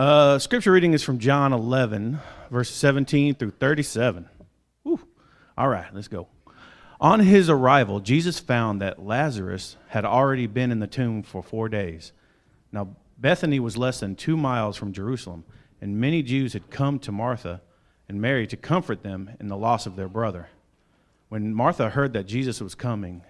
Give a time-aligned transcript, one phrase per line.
[0.00, 4.30] Uh, scripture reading is from John 11, verses 17 through 37.
[4.82, 4.98] Whew.
[5.58, 6.26] All right, let's go.
[7.02, 11.68] On his arrival, Jesus found that Lazarus had already been in the tomb for four
[11.68, 12.12] days.
[12.72, 15.44] Now, Bethany was less than two miles from Jerusalem,
[15.82, 17.60] and many Jews had come to Martha
[18.08, 20.48] and Mary to comfort them in the loss of their brother.
[21.28, 23.20] When Martha heard that Jesus was coming,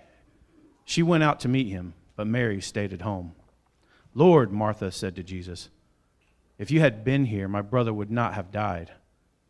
[0.85, 3.33] she went out to meet him, but Mary stayed at home.
[4.15, 5.69] Lord, Martha said to Jesus,
[6.61, 8.93] if you had been here, my brother would not have died.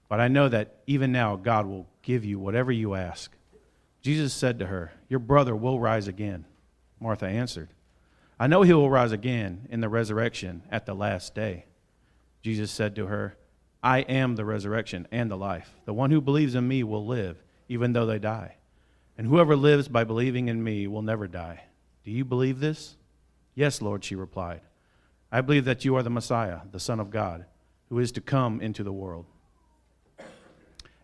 [0.09, 3.33] But I know that even now God will give you whatever you ask.
[4.01, 6.45] Jesus said to her, Your brother will rise again.
[7.01, 7.71] Martha answered,
[8.39, 11.65] I know he will rise again in the resurrection at the last day.
[12.43, 13.37] Jesus said to her,
[13.83, 15.75] I am the resurrection and the life.
[15.87, 18.55] The one who believes in me will live, even though they die.
[19.19, 21.65] And whoever lives by believing in me will never die.
[22.05, 22.95] Do you believe this?
[23.57, 24.61] Yes, Lord, she replied.
[25.33, 27.45] I believe that you are the Messiah, the Son of God,
[27.89, 29.27] who is to come into the world.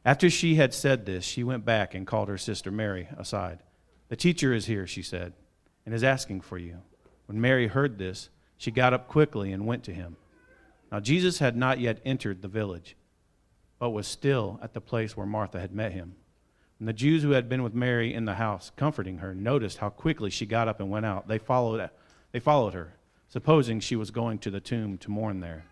[0.05, 3.61] After she had said this, she went back and called her sister Mary aside.
[4.09, 5.33] The teacher is here, she said,
[5.85, 6.79] and is asking for you.
[7.27, 10.17] When Mary heard this, she got up quickly and went to him.
[10.91, 12.97] Now, Jesus had not yet entered the village,
[13.79, 16.15] but was still at the place where Martha had met him.
[16.79, 19.89] And the Jews who had been with Mary in the house, comforting her, noticed how
[19.89, 21.27] quickly she got up and went out.
[21.27, 21.91] They followed,
[22.33, 22.96] they followed her
[23.29, 25.65] supposing she was going to the tomb to mourn there.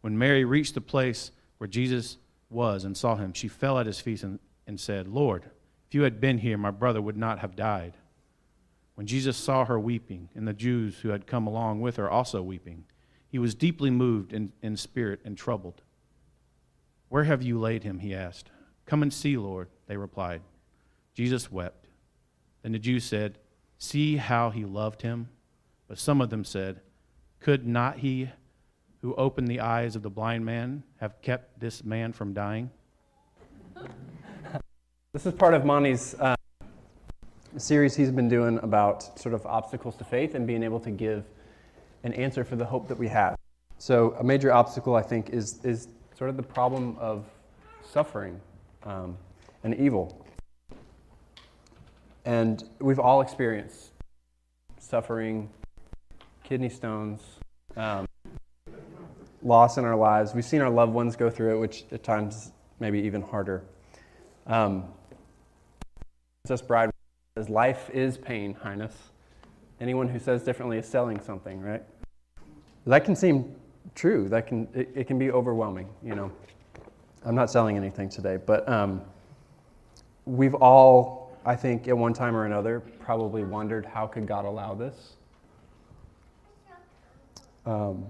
[0.00, 2.18] When Mary reached the place where Jesus
[2.50, 5.44] was and saw him, she fell at his feet and, and said, Lord,
[5.88, 7.94] if you had been here, my brother would not have died.
[8.94, 12.42] When Jesus saw her weeping, and the Jews who had come along with her also
[12.42, 12.84] weeping,
[13.28, 15.82] he was deeply moved in, in spirit and troubled.
[17.08, 17.98] Where have you laid him?
[17.98, 18.50] he asked.
[18.86, 20.42] Come and see, Lord, they replied.
[21.14, 21.86] Jesus wept.
[22.62, 23.38] Then the Jews said,
[23.78, 25.28] See how he loved him.
[25.88, 26.80] But some of them said,
[27.40, 28.30] Could not he
[29.02, 32.70] who opened the eyes of the blind man have kept this man from dying?
[35.12, 36.34] This is part of Monty's uh,
[37.56, 41.24] series he's been doing about sort of obstacles to faith and being able to give
[42.02, 43.36] an answer for the hope that we have.
[43.78, 47.26] So, a major obstacle, I think, is, is sort of the problem of
[47.88, 48.40] suffering
[48.84, 49.16] um,
[49.62, 50.26] and evil.
[52.24, 53.90] And we've all experienced
[54.78, 55.50] suffering,
[56.44, 57.20] kidney stones,
[57.76, 58.06] um,
[59.42, 60.34] loss in our lives.
[60.34, 63.64] We've seen our loved ones go through it, which at times maybe even harder.
[64.46, 64.84] Um,
[66.44, 66.90] Princess Bride
[67.36, 68.94] says, Life is pain, Highness.
[69.80, 71.82] Anyone who says differently is selling something, right?
[72.86, 73.56] That can seem
[73.94, 74.28] true.
[74.28, 76.30] That can, it, it can be overwhelming, you know.
[77.24, 79.00] I'm not selling anything today, but um,
[80.26, 84.74] we've all, I think, at one time or another, probably wondered how could God allow
[84.74, 85.16] this?
[87.66, 88.06] Um,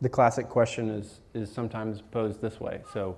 [0.00, 2.82] the classic question is, is sometimes posed this way.
[2.92, 3.16] So,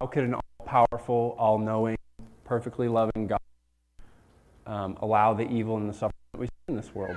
[0.00, 1.96] how could an all powerful, all knowing,
[2.44, 3.40] perfectly loving God
[4.66, 7.16] um, allow the evil and the suffering that we see in this world?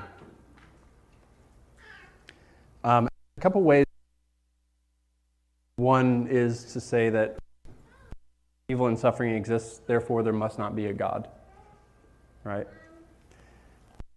[2.84, 3.86] Um, a couple ways.
[5.76, 7.38] One is to say that
[8.70, 11.28] evil and suffering exists, therefore, there must not be a God.
[12.44, 12.68] Right?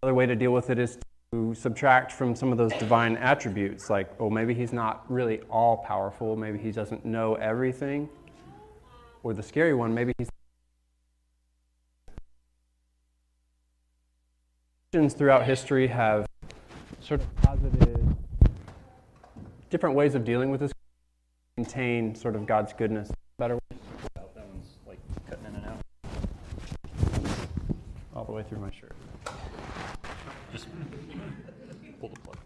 [0.01, 0.97] Another way to deal with it is
[1.33, 5.77] to subtract from some of those divine attributes, like, oh, maybe he's not really all
[5.77, 8.07] powerful, maybe he doesn't know everything.
[9.23, 10.29] Or the scary one, maybe he's.
[14.91, 16.27] Christians throughout history have
[16.99, 18.15] sort of posited
[19.71, 20.71] different ways of dealing with this,
[21.57, 23.57] maintain sort of God's goodness better.
[24.35, 25.79] One's like cutting in and out
[28.15, 28.95] all the way through my shirt.
[30.53, 30.67] Just
[31.99, 32.37] pull the plug.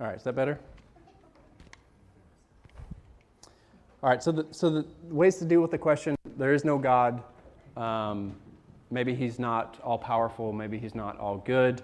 [0.00, 0.58] All right, is that better?
[4.02, 6.78] All right, so the, so the ways to deal with the question there is no
[6.78, 7.22] God.
[7.76, 8.36] Um,
[8.90, 11.82] maybe he's not all powerful, maybe he's not all good.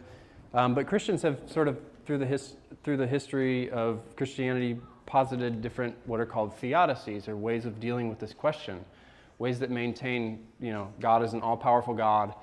[0.54, 4.78] Um, but Christians have sort of, through the, his, through the history of Christianity,
[5.12, 8.82] posited different what are called theodicies or ways of dealing with this question.
[9.38, 12.34] Ways that maintain you know god is an all-powerful god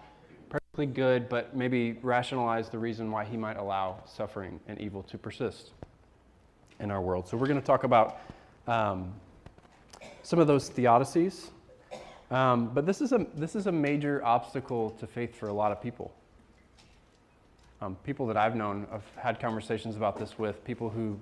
[0.49, 5.17] perfectly good but maybe rationalize the reason why he might allow suffering and evil to
[5.17, 5.71] persist
[6.79, 7.27] in our world.
[7.27, 8.19] So we're going to talk about
[8.67, 9.13] um,
[10.21, 11.49] some of those theodicies.
[12.29, 15.71] Um, but this is, a, this is a major obstacle to faith for a lot
[15.71, 16.13] of people.
[17.81, 21.17] Um, people that i've known i've had conversations about this with people who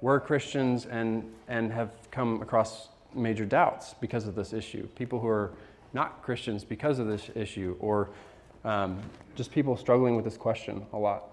[0.00, 4.86] were Christians and, and have come across major doubts because of this issue.
[4.88, 5.52] People who are
[5.92, 8.10] not Christians because of this issue, or
[8.64, 8.98] um,
[9.34, 11.24] just people struggling with this question a lot.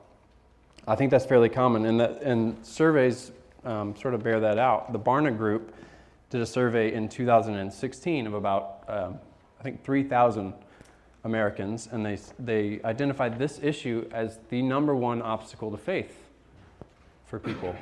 [0.87, 3.31] I think that's fairly common, and, that, and surveys
[3.65, 4.93] um, sort of bear that out.
[4.93, 5.73] The Barna Group
[6.29, 9.19] did a survey in 2016 of about, um,
[9.59, 10.53] I think, 3,000
[11.23, 16.29] Americans, and they, they identified this issue as the number one obstacle to faith
[17.25, 17.75] for people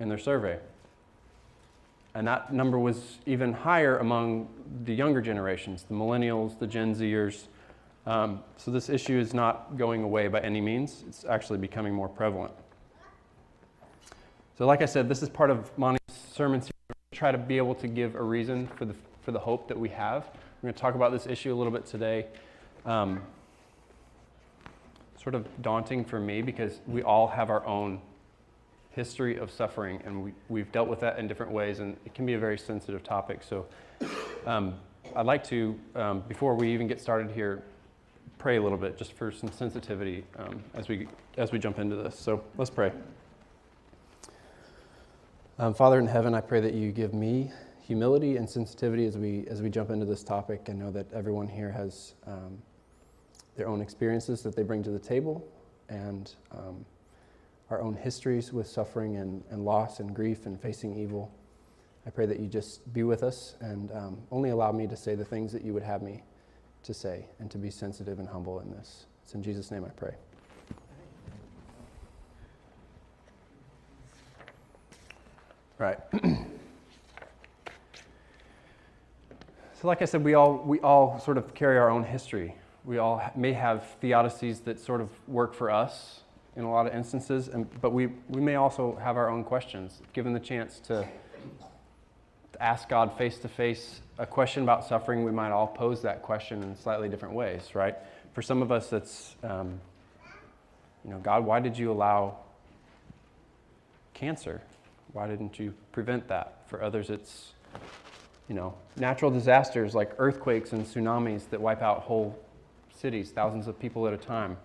[0.00, 0.58] in their survey.
[2.14, 4.48] And that number was even higher among
[4.84, 7.44] the younger generations, the millennials, the Gen Zers.
[8.06, 11.04] Um, so this issue is not going away by any means.
[11.06, 12.52] It's actually becoming more prevalent.
[14.56, 16.00] So, like I said, this is part of Monty's
[16.32, 16.72] sermon series.
[17.12, 19.90] Try to be able to give a reason for the, for the hope that we
[19.90, 20.30] have.
[20.62, 22.26] We're going to talk about this issue a little bit today.
[22.86, 23.20] Um,
[25.22, 28.00] sort of daunting for me because we all have our own
[28.96, 32.24] history of suffering, and we, we've dealt with that in different ways, and it can
[32.24, 33.42] be a very sensitive topic.
[33.42, 33.66] So,
[34.46, 34.74] um,
[35.14, 37.62] I'd like to, um, before we even get started here,
[38.38, 41.06] pray a little bit just for some sensitivity um, as we
[41.36, 42.18] as we jump into this.
[42.18, 42.90] So let's pray.
[45.58, 49.46] Um, Father in heaven, I pray that you give me humility and sensitivity as we
[49.48, 50.68] as we jump into this topic.
[50.68, 52.58] I know that everyone here has um,
[53.56, 55.46] their own experiences that they bring to the table,
[55.88, 56.84] and um,
[57.70, 61.32] our own histories with suffering and, and loss and grief and facing evil.
[62.06, 65.16] I pray that you just be with us and um, only allow me to say
[65.16, 66.22] the things that you would have me
[66.84, 69.06] to say and to be sensitive and humble in this.
[69.24, 70.14] It's in Jesus' name I pray.
[75.78, 75.98] Right.
[79.74, 82.54] so, like I said, we all, we all sort of carry our own history.
[82.84, 86.20] We all may have theodicies that sort of work for us
[86.56, 90.00] in a lot of instances, and, but we, we may also have our own questions.
[90.14, 91.06] Given the chance to,
[92.52, 96.22] to ask God face to face a question about suffering, we might all pose that
[96.22, 97.94] question in slightly different ways, right?
[98.32, 99.78] For some of us, it's, um,
[101.04, 102.38] you know, God, why did you allow
[104.14, 104.62] cancer?
[105.12, 106.62] Why didn't you prevent that?
[106.66, 107.52] For others, it's,
[108.48, 112.38] you know, natural disasters like earthquakes and tsunamis that wipe out whole
[112.94, 114.56] cities, thousands of people at a time.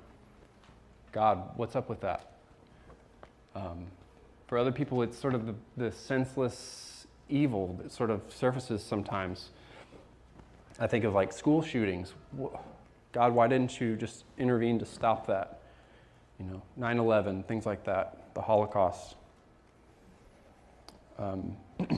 [1.11, 2.31] God, what's up with that?
[3.53, 3.87] Um,
[4.47, 9.49] for other people, it's sort of the, the senseless evil that sort of surfaces sometimes.
[10.79, 12.13] I think of like school shootings.
[13.11, 15.59] God, why didn't you just intervene to stop that?
[16.39, 19.15] You know, 9 11, things like that, the Holocaust.
[21.19, 21.57] Um,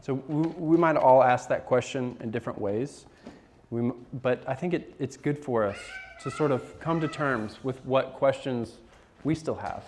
[0.00, 3.06] so we, we, might all ask that question in different ways,
[3.70, 5.78] we, but I think it, it's good for us
[6.22, 8.78] to sort of come to terms with what questions
[9.24, 9.84] we still have.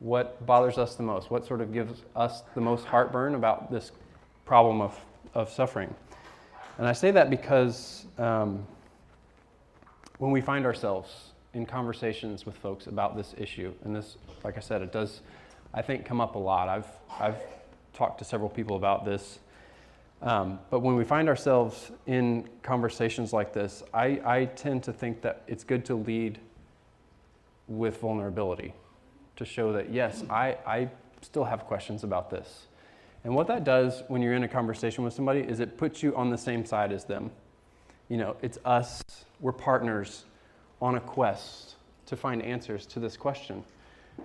[0.00, 1.30] What bothers us the most?
[1.30, 3.92] What sort of gives us the most heartburn about this
[4.44, 4.98] problem of,
[5.34, 5.94] of suffering?
[6.78, 8.66] And I say that because um,
[10.18, 14.60] when we find ourselves in conversations with folks about this issue, and this, like I
[14.60, 15.20] said, it does,
[15.72, 16.68] I think, come up a lot.
[16.68, 16.88] I've,
[17.18, 17.42] I've
[17.94, 19.38] talked to several people about this
[20.22, 25.20] um, but when we find ourselves in conversations like this, I, I tend to think
[25.22, 26.38] that it's good to lead
[27.68, 28.72] with vulnerability
[29.36, 30.88] to show that, yes, I, I
[31.20, 32.66] still have questions about this.
[33.24, 36.14] And what that does when you're in a conversation with somebody is it puts you
[36.16, 37.30] on the same side as them.
[38.08, 39.02] You know, it's us,
[39.40, 40.24] we're partners
[40.80, 41.74] on a quest
[42.06, 43.64] to find answers to this question.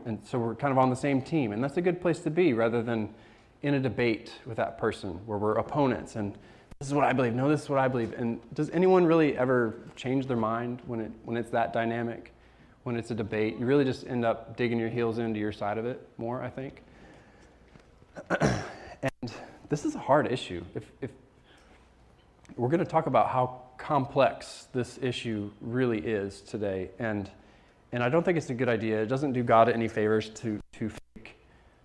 [0.05, 1.51] And so we're kind of on the same team.
[1.51, 3.13] And that's a good place to be rather than
[3.63, 6.37] in a debate with that person where we're opponents and
[6.81, 8.13] this is what I believe, no, this is what I believe.
[8.13, 12.33] And does anyone really ever change their mind when, it, when it's that dynamic?
[12.81, 15.77] When it's a debate, you really just end up digging your heels into your side
[15.77, 16.81] of it more, I think.
[18.41, 19.31] and
[19.69, 20.65] this is a hard issue.
[20.73, 21.11] If, if
[22.55, 27.29] we're going to talk about how complex this issue really is today, and
[27.93, 29.01] and I don't think it's a good idea.
[29.01, 30.91] It doesn't do God any favors to to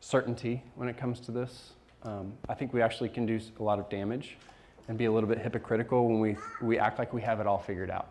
[0.06, 1.72] certainty when it comes to this.
[2.04, 4.36] Um, I think we actually can do a lot of damage
[4.86, 7.58] and be a little bit hypocritical when we, we act like we have it all
[7.58, 8.06] figured out.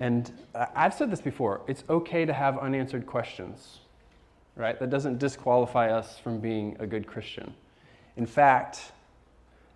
[0.00, 3.80] And I've said this before it's okay to have unanswered questions,
[4.56, 4.80] right?
[4.80, 7.52] That doesn't disqualify us from being a good Christian.
[8.16, 8.92] In fact,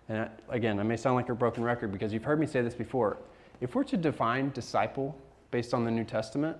[0.09, 2.73] and again, I may sound like a broken record because you've heard me say this
[2.73, 3.17] before.
[3.61, 5.15] If we're to define disciple
[5.51, 6.57] based on the New Testament,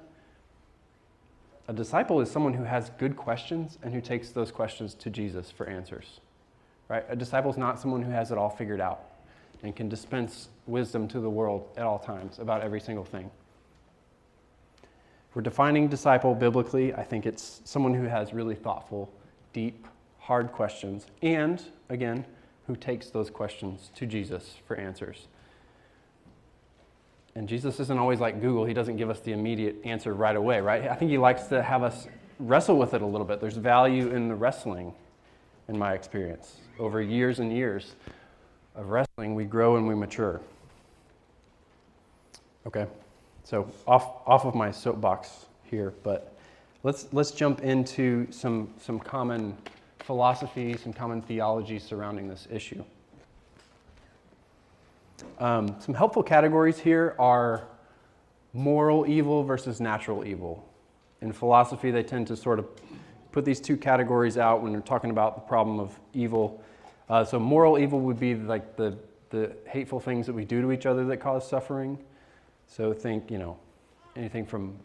[1.69, 5.51] a disciple is someone who has good questions and who takes those questions to Jesus
[5.51, 6.19] for answers.
[6.87, 7.05] Right?
[7.09, 9.03] A disciple is not someone who has it all figured out
[9.61, 13.29] and can dispense wisdom to the world at all times about every single thing.
[15.35, 19.13] We're defining disciple biblically, I think it's someone who has really thoughtful,
[19.53, 22.25] deep, hard questions and, again,
[22.65, 25.27] who takes those questions to Jesus for answers.
[27.39, 28.65] And Jesus isn't always like Google.
[28.65, 30.89] He doesn't give us the immediate answer right away, right?
[30.89, 32.05] I think he likes to have us
[32.37, 33.39] wrestle with it a little bit.
[33.39, 34.93] There's value in the wrestling,
[35.69, 36.57] in my experience.
[36.79, 37.95] Over years and years
[38.75, 40.41] of wrestling, we grow and we mature.
[42.67, 42.87] Okay,
[43.45, 46.37] so off, off of my soapbox here, but
[46.83, 49.55] let's, let's jump into some, some common
[49.99, 52.83] philosophy, some common theology surrounding this issue.
[55.39, 57.67] Um, some helpful categories here are
[58.53, 60.67] moral evil versus natural evil.
[61.21, 62.67] In philosophy, they tend to sort of
[63.31, 66.63] put these two categories out when they're talking about the problem of evil.
[67.09, 68.97] Uh, so, moral evil would be like the,
[69.29, 71.97] the hateful things that we do to each other that cause suffering.
[72.67, 73.57] So, think, you know,
[74.15, 74.77] anything from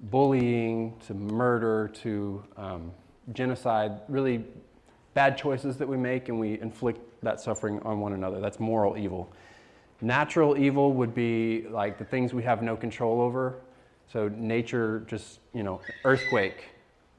[0.00, 2.92] bullying to murder to um,
[3.32, 4.44] genocide, really
[5.14, 8.40] bad choices that we make and we inflict that suffering on one another.
[8.40, 9.32] That's moral evil.
[10.02, 13.60] Natural evil would be like the things we have no control over.
[14.12, 16.64] So nature just, you know, earthquake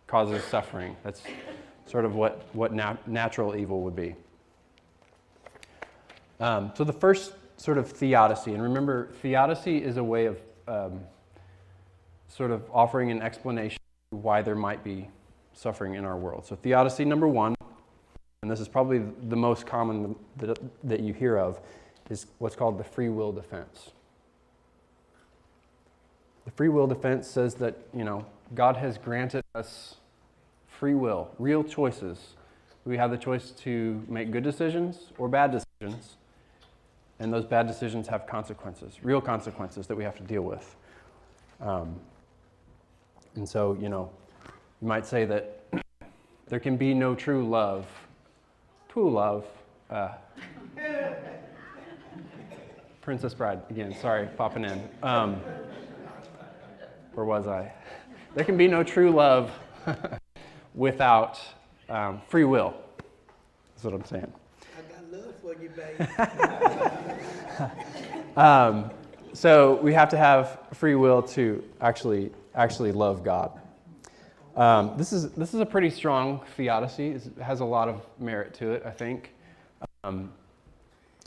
[0.05, 0.97] causes suffering.
[1.01, 1.23] That's
[1.85, 4.15] sort of what, what nat- natural evil would be.
[6.41, 10.99] Um, so the first sort of theodicy, and remember, theodicy is a way of um,
[12.27, 15.07] sort of offering an explanation why there might be
[15.53, 16.45] suffering in our world.
[16.45, 17.55] So theodicy number one,
[18.41, 21.61] and this is probably the most common that, that you hear of,
[22.09, 23.91] is what's called the free will defense.
[26.45, 29.95] The free will defense says that, you know, God has granted us
[30.67, 32.35] free will, real choices.
[32.85, 36.17] We have the choice to make good decisions or bad decisions,
[37.19, 40.75] and those bad decisions have consequences, real consequences that we have to deal with.
[41.61, 41.95] Um,
[43.35, 44.09] and so, you know,
[44.81, 45.63] you might say that
[46.47, 47.87] there can be no true love,
[48.89, 49.45] true love.
[49.89, 50.09] Uh,
[53.03, 54.89] Princess Bride, again, sorry, popping in.
[55.03, 55.41] Um,
[57.13, 57.69] where was I?
[58.33, 59.51] There can be no true love
[60.73, 61.37] without
[61.89, 62.73] um, free will.
[63.75, 64.31] That's what I'm saying.
[64.77, 66.09] I got love for you, baby.
[68.37, 68.89] um,
[69.33, 73.51] so we have to have free will to actually actually love God.
[74.55, 77.09] Um, this is this is a pretty strong theodicy.
[77.09, 79.33] It has a lot of merit to it, I think.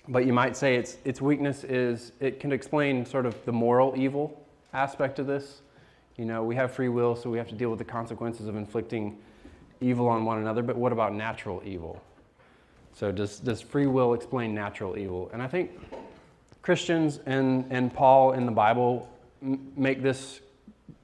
[0.08, 3.94] But you might say its, its weakness is it can explain sort of the moral
[3.96, 5.62] evil aspect of this.
[6.16, 8.56] You know, we have free will, so we have to deal with the consequences of
[8.56, 9.18] inflicting
[9.80, 12.02] evil on one another, but what about natural evil?
[12.92, 15.28] So, does, does free will explain natural evil?
[15.32, 15.72] And I think
[16.62, 19.10] Christians and, and Paul in the Bible
[19.42, 20.40] m- make this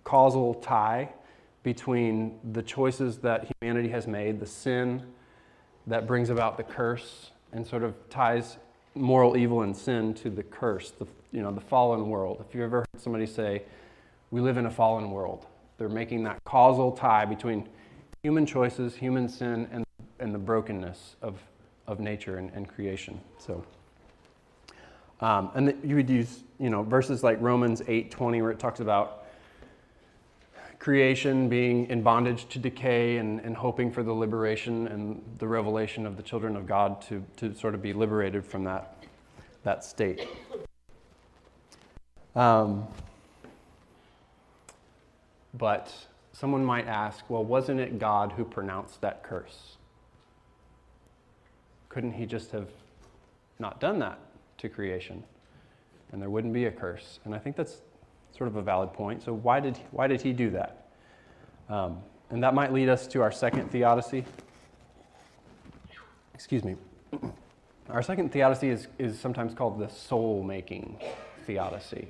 [0.04, 1.10] causal tie
[1.62, 5.02] between the choices that humanity has made, the sin
[5.86, 8.56] that brings about the curse, and sort of ties
[8.94, 12.44] moral evil and sin to the curse, the, you know, the fallen world.
[12.46, 13.62] If you ever heard somebody say,
[14.30, 15.46] we live in a fallen world,
[15.78, 17.68] they're making that causal tie between
[18.22, 19.84] human choices, human sin, and,
[20.20, 21.42] and the brokenness of,
[21.86, 23.20] of nature and, and creation.
[23.38, 23.64] So,
[25.20, 28.80] um, and the, you would use, you know, verses like Romans 8:20, where it talks
[28.80, 29.21] about
[30.82, 36.04] creation being in bondage to decay and, and hoping for the liberation and the revelation
[36.04, 38.96] of the children of God to, to sort of be liberated from that,
[39.62, 40.26] that state.
[42.34, 42.84] Um,
[45.54, 45.94] but
[46.32, 49.76] someone might ask, well, wasn't it God who pronounced that curse?
[51.90, 52.70] Couldn't he just have
[53.60, 54.18] not done that
[54.58, 55.22] to creation?
[56.10, 57.20] And there wouldn't be a curse.
[57.24, 57.82] And I think that's
[58.36, 59.22] sort of a valid point.
[59.22, 60.88] So, why did, why did he do that?
[61.68, 61.98] Um,
[62.30, 64.24] and that might lead us to our second theodicy.
[66.34, 66.76] Excuse me.
[67.90, 70.98] Our second theodicy is, is sometimes called the soul making
[71.46, 72.08] theodicy.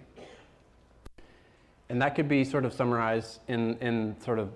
[1.88, 4.50] And that could be sort of summarized in, in sort of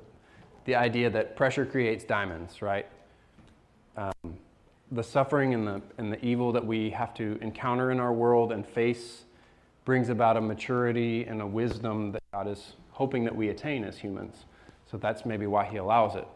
[0.66, 2.87] the idea that pressure creates diamonds, right?
[3.96, 4.38] Um,
[4.92, 8.52] the suffering and the, and the evil that we have to encounter in our world
[8.52, 9.25] and face
[9.87, 13.97] brings about a maturity and a wisdom that God is hoping that we attain as
[13.97, 14.45] humans.
[14.90, 16.26] So that's maybe why He allows it.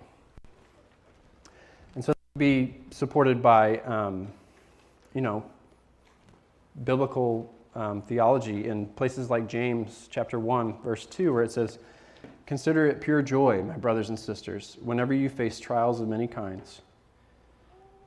[1.96, 4.28] And so be supported by, um,
[5.14, 5.44] you know,
[6.84, 11.80] biblical um, theology in places like James chapter 1, verse 2, where it says,
[12.46, 16.82] Consider it pure joy, my brothers and sisters, whenever you face trials of many kinds,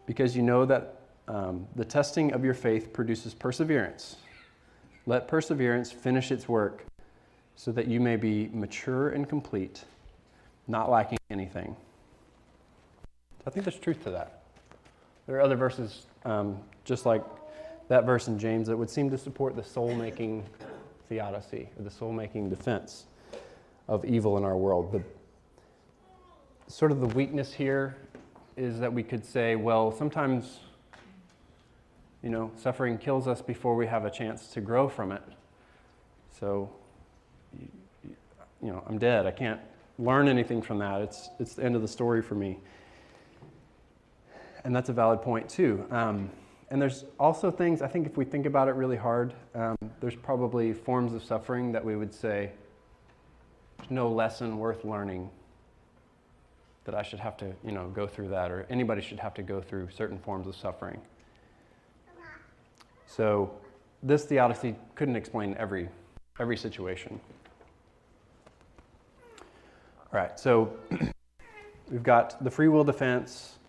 [0.05, 4.17] because you know that um, the testing of your faith produces perseverance.
[5.05, 6.85] Let perseverance finish its work
[7.55, 9.83] so that you may be mature and complete,
[10.67, 11.75] not lacking anything.
[13.45, 14.43] I think there's truth to that.
[15.27, 17.23] There are other verses um, just like
[17.89, 20.43] that verse in James, that would seem to support the soul making
[21.09, 23.05] theodicy, or the soul making defense
[23.87, 24.91] of evil in our world.
[24.91, 25.03] The,
[26.67, 27.97] sort of the weakness here
[28.55, 30.59] is that we could say, well, sometimes,
[32.23, 35.21] you know, suffering kills us before we have a chance to grow from it.
[36.39, 36.69] So,
[38.61, 39.25] you know, I'm dead.
[39.25, 39.59] I can't
[39.99, 41.01] learn anything from that.
[41.01, 42.59] It's, it's the end of the story for me.
[44.63, 45.85] And that's a valid point, too.
[45.91, 46.29] Um,
[46.69, 50.15] and there's also things, I think if we think about it really hard, um, there's
[50.15, 52.51] probably forms of suffering that we would say,
[53.77, 55.29] there's no lesson worth learning
[56.85, 59.43] that I should have to, you know, go through that, or anybody should have to
[59.43, 61.01] go through certain forms of suffering.
[63.15, 63.51] So
[64.01, 65.87] this theodicy couldn't explain every,
[66.39, 67.19] every situation.
[70.11, 70.75] All right, so
[71.91, 73.59] we've got the free will defense,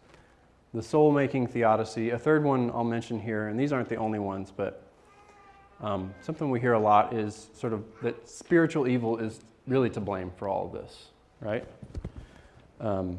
[0.72, 2.10] the soul making theodicy.
[2.10, 4.82] A third one I'll mention here, and these aren't the only ones, but
[5.82, 10.00] um, something we hear a lot is sort of that spiritual evil is really to
[10.00, 11.08] blame for all of this,
[11.42, 11.66] right?
[12.80, 13.18] Um,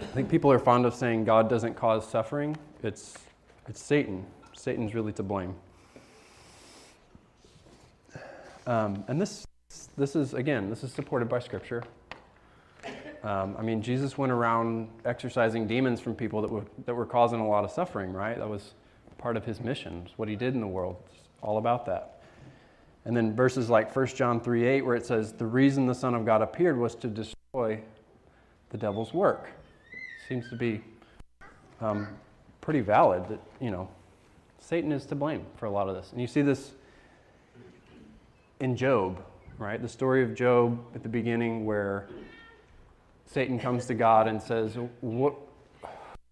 [0.00, 2.56] I think people are fond of saying God doesn't cause suffering.
[2.82, 3.14] It's,
[3.68, 4.26] it's Satan.
[4.60, 5.54] Satan's really to blame.
[8.66, 9.46] Um, and this,
[9.96, 11.82] this is, again, this is supported by Scripture.
[13.22, 17.40] Um, I mean, Jesus went around exorcising demons from people that were, that were causing
[17.40, 18.36] a lot of suffering, right?
[18.36, 18.74] That was
[19.16, 20.96] part of his mission, what he did in the world.
[21.06, 22.20] It's all about that.
[23.06, 26.14] And then verses like 1 John 3 8, where it says, The reason the Son
[26.14, 27.80] of God appeared was to destroy
[28.68, 29.48] the devil's work.
[30.28, 30.82] Seems to be
[31.80, 32.08] um,
[32.60, 33.88] pretty valid that, you know,
[34.60, 36.12] Satan is to blame for a lot of this.
[36.12, 36.72] And you see this
[38.60, 39.24] in Job,
[39.58, 39.80] right?
[39.80, 42.08] The story of Job at the beginning where
[43.26, 45.34] Satan comes to God and says, "What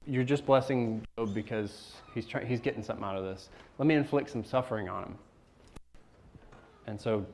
[0.07, 3.49] you're just blessing Job because he's trying he's getting something out of this.
[3.79, 5.19] Let me inflict some suffering on him."
[6.87, 7.27] And so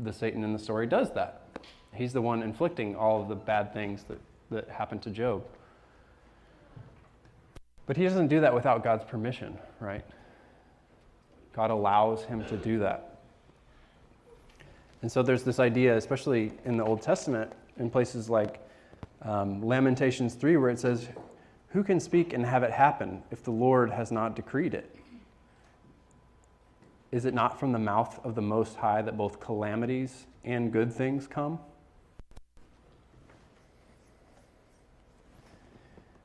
[0.00, 1.42] the Satan in the story does that.
[1.92, 5.44] He's the one inflicting all of the bad things that, that happened to Job.
[7.86, 10.04] But he doesn't do that without God's permission, right?
[11.52, 13.20] God allows him to do that.
[15.02, 18.60] And so there's this idea, especially in the Old Testament, in places like
[19.22, 21.08] um, Lamentations 3, where it says,
[21.68, 24.94] Who can speak and have it happen if the Lord has not decreed it?
[27.12, 30.92] Is it not from the mouth of the Most High that both calamities and good
[30.92, 31.60] things come?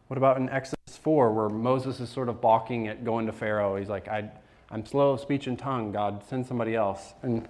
[0.07, 3.75] What about in Exodus 4, where Moses is sort of balking at going to Pharaoh?
[3.75, 4.29] He's like, I,
[4.71, 5.91] am slow of speech and tongue.
[5.91, 7.13] God, send somebody else.
[7.23, 7.47] And,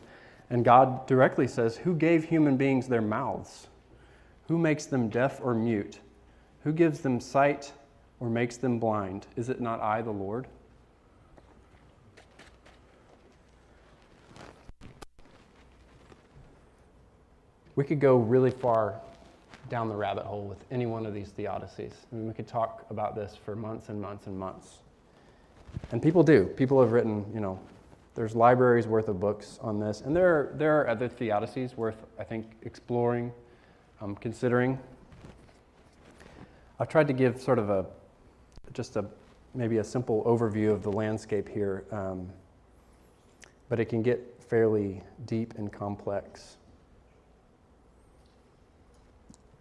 [0.50, 3.68] and God directly says, Who gave human beings their mouths?
[4.48, 6.00] Who makes them deaf or mute?
[6.64, 7.74] Who gives them sight
[8.20, 9.28] or makes them blind?
[9.36, 10.48] Is it not I, the Lord?
[17.76, 19.00] We could go really far
[19.72, 21.94] down the rabbit hole with any one of these theodicies.
[22.12, 24.80] I mean, we could talk about this for months and months and months.
[25.92, 26.46] And people do.
[26.46, 27.58] People have written, you know,
[28.14, 30.02] there's libraries worth of books on this.
[30.02, 33.32] And there are, there are other theodicies worth, I think, exploring,
[34.02, 34.78] um, considering.
[36.78, 37.86] I've tried to give sort of a,
[38.74, 39.06] just a,
[39.56, 42.30] maybe a simple overview of the landscape here, um,
[43.70, 46.58] but it can get fairly deep and complex.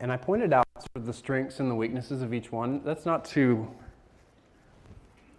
[0.00, 2.80] And I pointed out sort of the strengths and the weaknesses of each one.
[2.84, 3.68] That's not to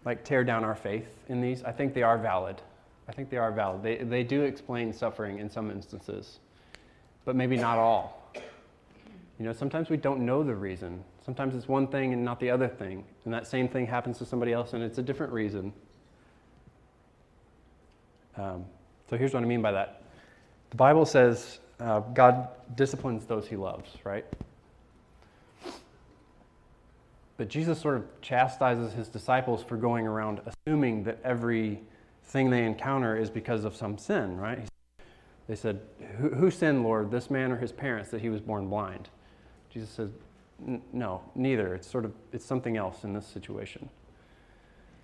[0.06, 1.64] like tear down our faith in these.
[1.64, 2.62] I think they are valid.
[3.08, 3.84] I think they are valid.
[3.84, 6.40] They, they do explain suffering in some instances,
[7.26, 8.32] but maybe not all.
[9.40, 11.04] You know, sometimes we don't know the reason.
[11.26, 13.04] Sometimes it's one thing and not the other thing.
[13.26, 15.74] And that same thing happens to somebody else and it's a different reason.
[18.38, 18.66] Um,
[19.10, 20.04] so here's what I mean by that.
[20.70, 24.26] The Bible says uh, God disciplines those he loves, right?
[27.42, 33.18] But Jesus sort of chastises his disciples for going around assuming that everything they encounter
[33.18, 34.70] is because of some sin, right?
[35.48, 35.82] They said,
[36.20, 39.10] Who, who sinned, Lord, this man or his parents, that he was born blind?
[39.72, 40.12] Jesus says,
[40.94, 41.74] No, neither.
[41.74, 43.90] It's sort of it's something else in this situation.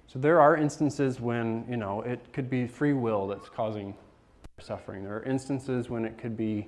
[0.05, 3.95] So there are instances when, you know, it could be free will that's causing
[4.59, 5.03] suffering.
[5.03, 6.67] There are instances when it could be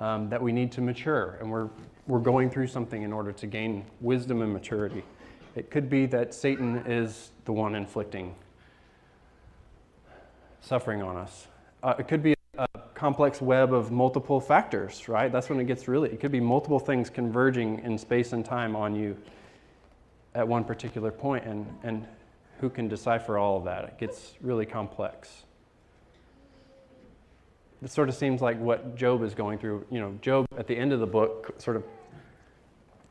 [0.00, 1.68] um, that we need to mature and we're
[2.08, 5.04] we're going through something in order to gain wisdom and maturity.
[5.54, 8.34] It could be that Satan is the one inflicting
[10.60, 11.46] suffering on us.
[11.82, 15.30] Uh, it could be a complex web of multiple factors, right?
[15.30, 18.74] That's when it gets really, it could be multiple things converging in space and time
[18.74, 19.16] on you
[20.34, 21.12] at one particular.
[21.44, 22.06] And, and
[22.60, 23.84] who can decipher all of that?
[23.84, 25.44] It gets really complex.
[27.82, 29.86] It sort of seems like what Job is going through.
[29.90, 31.84] You know, Job at the end of the book sort of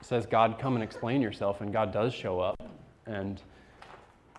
[0.02, 2.62] says, God, come and explain yourself, and God does show up.
[3.06, 3.42] And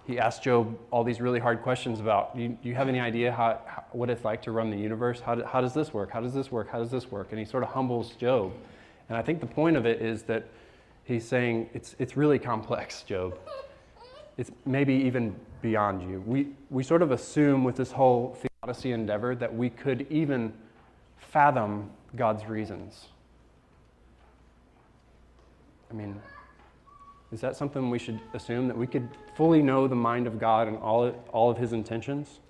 [0.07, 3.01] he asks Job all these really hard questions about do you, do you have any
[3.01, 5.21] idea how, how, what it's like to run the universe?
[5.21, 6.11] How, do, how does this work?
[6.11, 6.71] How does this work?
[6.71, 7.29] How does this work?
[7.31, 8.53] And he sort of humbles Job.
[9.09, 10.47] And I think the point of it is that
[11.05, 13.39] he's saying it's, it's really complex, Job.
[14.37, 16.23] It's maybe even beyond you.
[16.27, 18.37] We, we sort of assume with this whole
[18.69, 20.53] theodicy endeavor that we could even
[21.17, 23.07] fathom God's reasons.
[25.91, 26.21] I mean,
[27.33, 30.69] is that something we should assume that we could fully know the mind of God
[30.69, 32.41] and all, all of his intentions?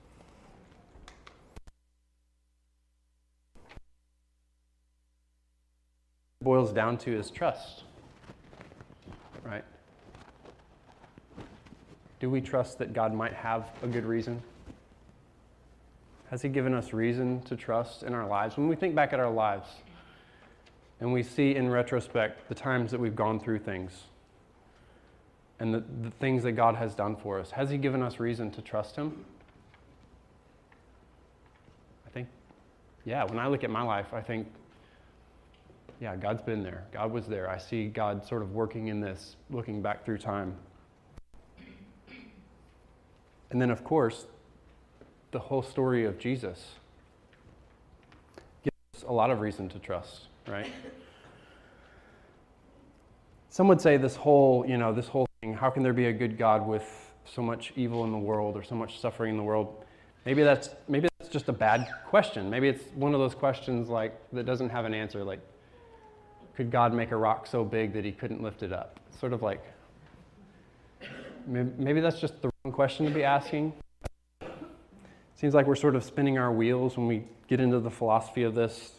[6.41, 7.83] boils down to is trust.
[9.45, 9.65] Right?
[12.21, 14.41] Do we trust that God might have a good reason?
[16.31, 18.57] Has He given us reason to trust in our lives?
[18.57, 19.69] When we think back at our lives
[21.01, 23.93] and we see in retrospect the times that we've gone through things
[25.59, 28.51] and the, the things that God has done for us, has He given us reason
[28.53, 29.25] to trust Him?
[32.07, 32.29] I think,
[33.07, 34.47] yeah, when I look at my life, I think,
[36.01, 36.85] yeah, God's been there.
[36.93, 37.49] God was there.
[37.49, 40.55] I see God sort of working in this, looking back through time.
[43.51, 44.27] And then, of course,
[45.31, 46.73] the whole story of Jesus
[48.63, 50.71] gives us a lot of reason to trust, right?
[53.51, 56.13] Some would say this whole, you know, this whole thing, how can there be a
[56.13, 59.43] good God with so much evil in the world or so much suffering in the
[59.43, 59.85] world?
[60.25, 62.51] Maybe that's maybe that's just a bad question.
[62.51, 65.41] Maybe it's one of those questions like that doesn't have an answer like
[66.59, 68.99] could God make a rock so big that he couldn't lift it up?
[69.21, 69.63] Sort of like,
[71.47, 73.73] maybe that's just the wrong question to be asking.
[75.39, 78.57] Seems like we're sort of spinning our wheels when we get into the philosophy of
[78.57, 78.91] this,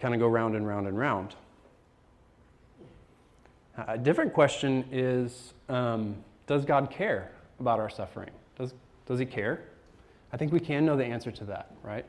[0.00, 1.34] kind of go round and round and round.
[3.86, 8.30] A different question is um, Does God care about our suffering?
[8.58, 8.72] Does,
[9.04, 9.64] does He care?
[10.32, 12.06] I think we can know the answer to that, right?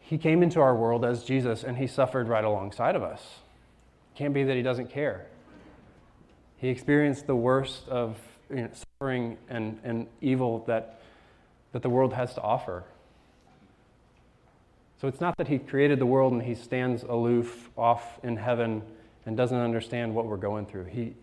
[0.00, 3.22] He came into our world as Jesus and he suffered right alongside of us.
[4.16, 5.26] Can't be that he doesn't care.
[6.56, 8.16] He experienced the worst of
[8.50, 10.97] you know, suffering and, and evil that,
[11.78, 12.82] that the world has to offer.
[15.00, 18.82] So it's not that he created the world and he stands aloof off in heaven
[19.24, 20.86] and doesn't understand what we're going through.
[20.86, 21.14] He,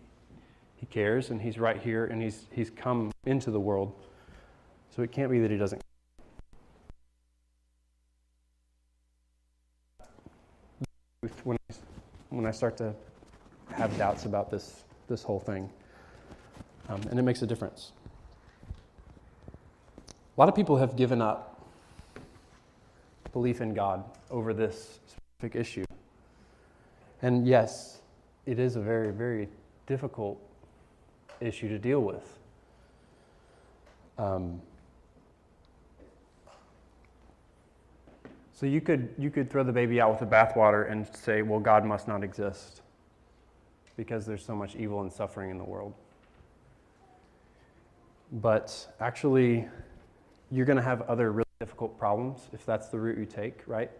[0.76, 3.92] he cares and he's right here and he's, he's come into the world.
[4.94, 5.82] So it can't be that he doesn't
[11.44, 11.74] when I,
[12.30, 12.94] when I start to
[13.72, 15.68] have doubts about this, this whole thing.
[16.88, 17.92] Um, and it makes a difference.
[20.36, 21.64] A lot of people have given up
[23.32, 25.84] belief in God over this specific issue.
[27.22, 28.00] And yes,
[28.44, 29.48] it is a very, very
[29.86, 30.38] difficult
[31.40, 32.38] issue to deal with.
[34.18, 34.60] Um,
[38.56, 41.60] So you could, you could throw the baby out with the bathwater and say, well,
[41.60, 42.80] God must not exist
[43.98, 45.92] because there's so much evil and suffering in the world.
[48.32, 49.68] But actually,
[50.56, 53.90] you're going to have other really difficult problems if that's the route you take, right?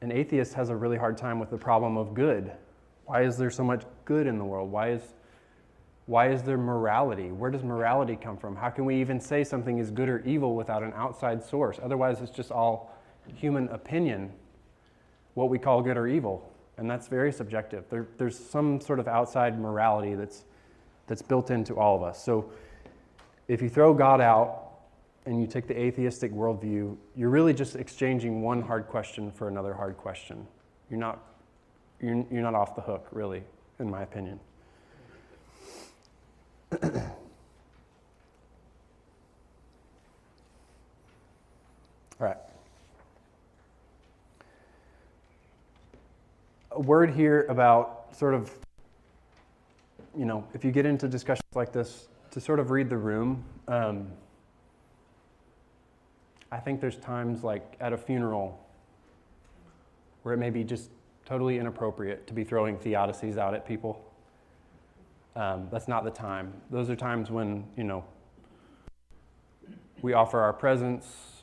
[0.00, 2.50] An atheist has a really hard time with the problem of good.
[3.06, 4.70] Why is there so much good in the world?
[4.70, 5.02] Why is,
[6.06, 7.30] why is there morality?
[7.30, 8.56] Where does morality come from?
[8.56, 11.78] How can we even say something is good or evil without an outside source?
[11.82, 12.94] Otherwise, it's just all
[13.34, 14.32] human opinion
[15.34, 17.84] what we call good or evil, and that's very subjective.
[17.90, 20.44] There, there's some sort of outside morality that's,
[21.06, 22.22] that's built into all of us.
[22.22, 22.50] So
[23.46, 24.67] if you throw God out
[25.28, 29.74] and you take the atheistic worldview, you're really just exchanging one hard question for another
[29.74, 30.46] hard question.
[30.88, 31.22] You're not,
[32.00, 33.42] you're, you're not off the hook, really,
[33.78, 34.40] in my opinion.
[36.82, 36.90] All
[42.20, 42.38] right.
[46.70, 48.50] a word here about sort of,
[50.16, 53.44] you know, if you get into discussions like this, to sort of read the room.
[53.66, 54.08] Um,
[56.50, 58.58] I think there's times like at a funeral
[60.22, 60.90] where it may be just
[61.26, 64.04] totally inappropriate to be throwing theodicies out at people.
[65.36, 66.52] Um, that's not the time.
[66.70, 68.04] Those are times when, you know,
[70.00, 71.42] we offer our presence,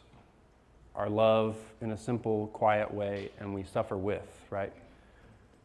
[0.96, 4.74] our love in a simple, quiet way, and we suffer with, right?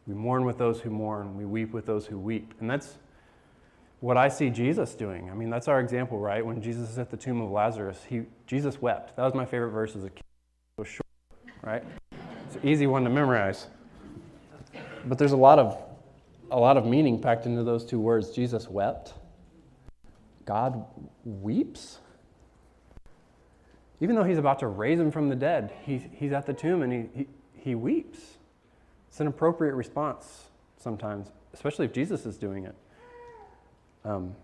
[0.07, 2.53] We mourn with those who mourn, we weep with those who weep.
[2.59, 2.97] And that's,
[4.01, 5.29] what I see Jesus doing.
[5.29, 6.45] I mean, that's our example, right?
[6.45, 9.15] When Jesus is at the tomb of Lazarus, he, Jesus wept.
[9.15, 10.23] That was my favorite verse as a kid.
[10.77, 11.05] It was short,
[11.61, 11.83] right?
[12.47, 13.67] It's an easy one to memorize.
[15.05, 15.77] But there's a lot of,
[16.49, 18.31] a lot of meaning packed into those two words.
[18.31, 19.13] Jesus wept.
[20.45, 20.83] God
[21.23, 21.99] weeps.
[23.99, 26.81] Even though he's about to raise him from the dead, he, he's at the tomb
[26.81, 28.37] and he, he, he weeps.
[29.09, 30.45] It's an appropriate response
[30.79, 32.75] sometimes, especially if Jesus is doing it.
[34.03, 34.35] Um,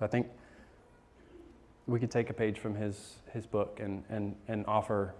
[0.00, 0.28] I think
[1.86, 5.14] we could take a page from his, his book and, and, and offer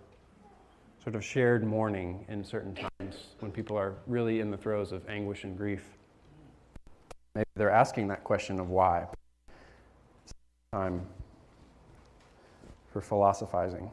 [1.02, 5.06] sort of shared mourning in certain times when people are really in the throes of
[5.08, 5.84] anguish and grief.
[7.34, 9.06] Maybe they're asking that question of why.
[10.72, 11.06] Time
[12.92, 13.90] for philosophizing.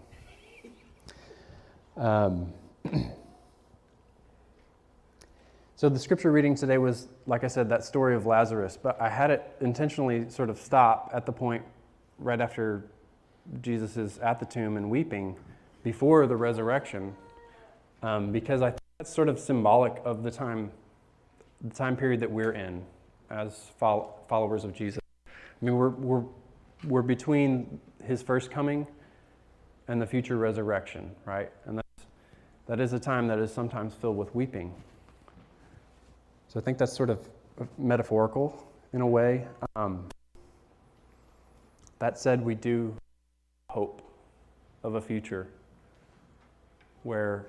[1.95, 2.53] Um,
[5.77, 9.09] so the scripture reading today was, like I said, that story of Lazarus, but I
[9.09, 11.63] had it intentionally sort of stop at the point
[12.17, 12.83] right after
[13.61, 15.35] Jesus is at the tomb and weeping
[15.83, 17.15] before the resurrection,
[18.01, 20.71] um, because I think that's sort of symbolic of the time,
[21.61, 22.83] the time period that we're in
[23.29, 24.99] as followers of Jesus.
[25.27, 26.23] I mean, we're, we're,
[26.87, 28.87] we're between his first coming
[29.87, 31.51] and the future resurrection, right?
[31.65, 32.07] And that's,
[32.65, 34.73] that is a time that is sometimes filled with weeping.
[36.47, 37.19] So I think that's sort of
[37.77, 39.47] metaphorical in a way.
[39.75, 40.07] Um,
[41.99, 42.95] that said, we do
[43.69, 44.01] hope
[44.83, 45.47] of a future
[47.03, 47.47] where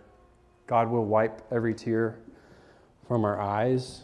[0.66, 2.18] God will wipe every tear
[3.06, 4.02] from our eyes.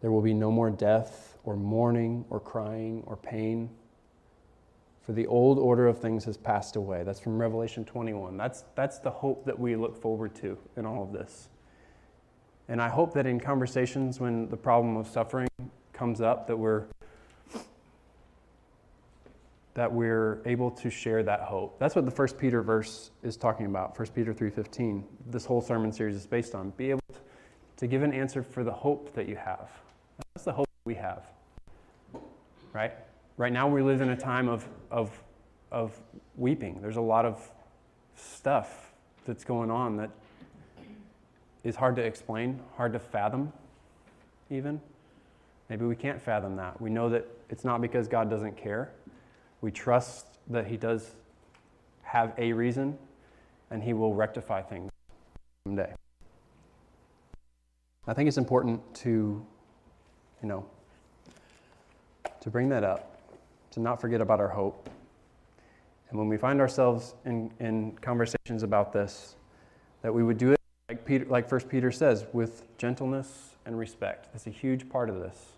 [0.00, 3.70] There will be no more death or mourning or crying or pain.
[5.04, 7.02] For the old order of things has passed away.
[7.02, 8.36] That's from Revelation 21.
[8.36, 11.48] That's, that's the hope that we look forward to in all of this.
[12.68, 15.48] And I hope that in conversations when the problem of suffering
[15.92, 16.84] comes up, that we're
[19.74, 21.78] that we're able to share that hope.
[21.78, 23.96] That's what the first Peter verse is talking about.
[23.96, 25.04] 1 Peter 3:15.
[25.30, 26.70] This whole sermon series is based on.
[26.70, 27.00] Be able
[27.78, 29.70] to give an answer for the hope that you have.
[30.34, 31.26] That's the hope we have.
[32.72, 32.92] Right?
[33.36, 35.22] Right now we live in a time of of
[35.70, 35.98] of
[36.36, 36.80] weeping.
[36.82, 37.50] There's a lot of
[38.14, 38.92] stuff
[39.24, 40.10] that's going on that
[41.64, 43.52] is hard to explain, hard to fathom,
[44.50, 44.80] even.
[45.68, 46.80] Maybe we can't fathom that.
[46.80, 48.90] We know that it's not because God doesn't care.
[49.60, 51.14] We trust that He does
[52.02, 52.98] have a reason
[53.70, 54.90] and He will rectify things
[55.66, 55.94] someday.
[58.06, 59.44] I think it's important to,
[60.42, 60.66] you know,
[62.40, 63.20] to bring that up,
[63.70, 64.90] to not forget about our hope.
[66.10, 69.36] And when we find ourselves in, in conversations about this,
[70.02, 70.61] that we would do it
[70.92, 74.28] like Peter, like First Peter says, with gentleness and respect.
[74.32, 75.52] That's a huge part of this.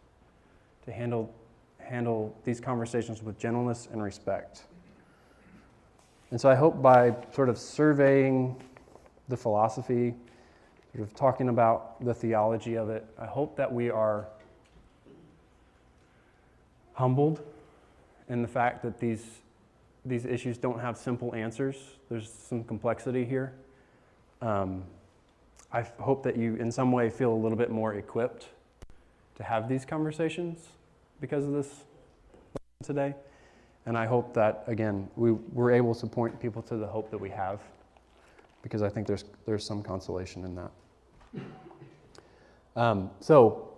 [0.84, 1.34] To handle
[1.78, 4.62] handle these conversations with gentleness and respect.
[6.30, 8.62] And so I hope by sort of surveying
[9.28, 10.14] the philosophy,
[10.94, 14.28] sort of talking about the theology of it, I hope that we are
[16.94, 17.42] humbled
[18.28, 19.24] in the fact that these,
[20.06, 21.76] these issues don't have simple answers.
[22.08, 23.52] There's some complexity here.
[24.40, 24.84] Um,
[25.74, 28.46] I hope that you, in some way, feel a little bit more equipped
[29.34, 30.68] to have these conversations
[31.20, 31.68] because of this
[32.84, 33.16] today.
[33.84, 37.18] And I hope that, again, we, we're able to point people to the hope that
[37.18, 37.58] we have
[38.62, 40.70] because I think there's, there's some consolation in that.
[42.76, 43.74] Um, so,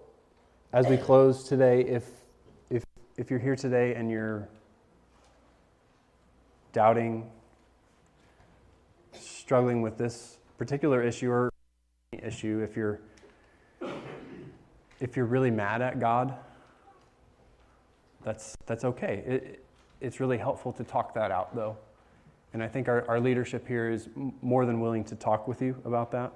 [0.74, 2.04] as we close today, if,
[2.68, 2.85] if,
[3.16, 4.50] if you're here today and you're
[6.74, 7.30] doubting,
[9.18, 11.50] struggling with this particular issue, or
[12.26, 13.00] issue if you're
[15.00, 16.34] if you're really mad at God
[18.26, 19.22] that's that's okay.
[19.24, 19.64] It,
[20.00, 21.76] it's really helpful to talk that out though.
[22.52, 24.08] And I think our, our leadership here is
[24.42, 26.32] more than willing to talk with you about that.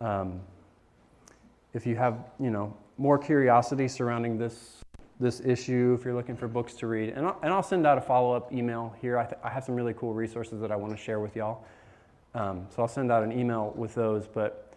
[0.00, 0.40] Um,
[1.74, 4.78] if you have you know more curiosity surrounding this
[5.18, 7.98] this issue if you're looking for books to read and I'll, and I'll send out
[7.98, 9.18] a follow-up email here.
[9.18, 11.64] I, th- I have some really cool resources that I want to share with y'all.
[12.34, 14.71] Um, so I'll send out an email with those but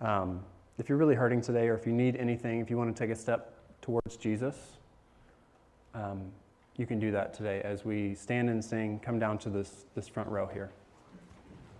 [0.00, 0.40] um,
[0.78, 3.10] if you're really hurting today, or if you need anything, if you want to take
[3.10, 4.56] a step towards Jesus,
[5.94, 6.22] um,
[6.76, 8.98] you can do that today as we stand and sing.
[9.00, 10.70] Come down to this, this front row here.